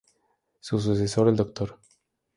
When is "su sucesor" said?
0.61-1.27